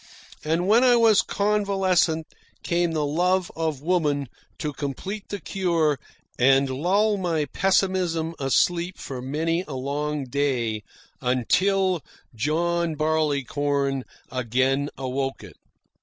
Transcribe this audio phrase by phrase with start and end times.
[0.43, 2.25] And when I was convalescent
[2.63, 5.99] came the love of woman to complete the cure
[6.39, 10.81] and lull my pessimism asleep for many a long day,
[11.21, 12.03] until
[12.33, 15.57] John Barleycorn again awoke it.